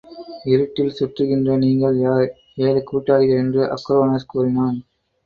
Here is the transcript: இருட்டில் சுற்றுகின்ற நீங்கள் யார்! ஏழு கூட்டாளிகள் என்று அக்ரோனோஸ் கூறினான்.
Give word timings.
இருட்டில் 0.45 0.95
சுற்றுகின்ற 0.95 1.57
நீங்கள் 1.57 1.97
யார்! 1.97 2.25
ஏழு 2.59 2.83
கூட்டாளிகள் 2.83 3.37
என்று 3.37 3.61
அக்ரோனோஸ் 3.67 4.27
கூறினான். 4.27 4.79